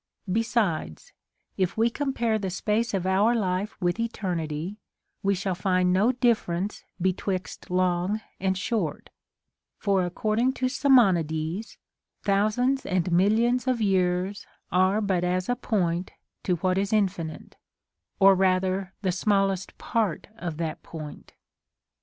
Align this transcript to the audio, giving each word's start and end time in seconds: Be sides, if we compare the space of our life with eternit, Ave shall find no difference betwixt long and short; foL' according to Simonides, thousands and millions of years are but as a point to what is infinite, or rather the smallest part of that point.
Be 0.31 0.41
sides, 0.41 1.13
if 1.57 1.77
we 1.77 1.91
compare 1.91 2.39
the 2.39 2.49
space 2.49 2.95
of 2.95 3.05
our 3.05 3.35
life 3.35 3.79
with 3.79 3.99
eternit, 3.99 4.77
Ave 5.23 5.33
shall 5.35 5.53
find 5.53 5.93
no 5.93 6.11
difference 6.11 6.83
betwixt 6.99 7.69
long 7.69 8.19
and 8.39 8.57
short; 8.57 9.11
foL' 9.77 9.99
according 9.99 10.53
to 10.53 10.67
Simonides, 10.69 11.77
thousands 12.23 12.83
and 12.83 13.11
millions 13.11 13.67
of 13.67 13.79
years 13.79 14.47
are 14.71 15.01
but 15.01 15.23
as 15.23 15.47
a 15.47 15.55
point 15.55 16.13
to 16.41 16.55
what 16.55 16.79
is 16.79 16.91
infinite, 16.91 17.55
or 18.19 18.33
rather 18.33 18.93
the 19.03 19.11
smallest 19.11 19.77
part 19.77 20.29
of 20.35 20.57
that 20.57 20.81
point. 20.81 21.33